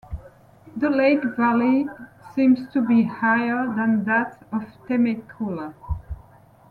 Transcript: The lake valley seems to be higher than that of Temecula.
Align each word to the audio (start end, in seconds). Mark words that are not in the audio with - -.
The 0.77 0.89
lake 0.89 1.21
valley 1.37 1.85
seems 2.33 2.67
to 2.73 2.81
be 2.81 3.03
higher 3.03 3.67
than 3.75 4.03
that 4.05 4.43
of 4.51 4.63
Temecula. 4.87 5.75